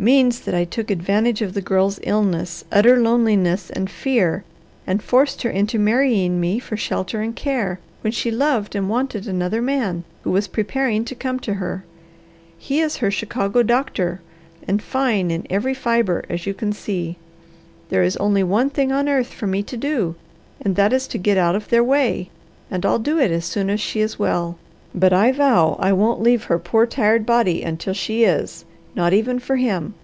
[0.00, 4.44] "Means that I took advantage of the Girl's illness, utter loneliness, and fear,
[4.86, 9.28] and forced her into marrying me for shelter and care, when she loved and wanted
[9.28, 11.84] another man, who was preparing to come to her.
[12.56, 14.22] He is her Chicago doctor,
[14.66, 17.18] and fine in every fibre, as you can see.
[17.90, 20.14] There is only one thing on earth for me to do,
[20.62, 22.30] and that is to get out of their way,
[22.70, 24.56] and I'll do it as soon as she is well;
[24.94, 29.38] but I vow I won't leave her poor, tired body until she is, not even
[29.38, 29.94] for him.